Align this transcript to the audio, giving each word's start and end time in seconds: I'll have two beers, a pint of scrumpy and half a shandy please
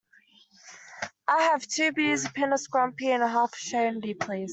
I'll 1.27 1.51
have 1.51 1.67
two 1.67 1.91
beers, 1.91 2.25
a 2.25 2.31
pint 2.31 2.53
of 2.53 2.59
scrumpy 2.59 3.09
and 3.13 3.21
half 3.21 3.53
a 3.53 3.55
shandy 3.55 4.15
please 4.15 4.49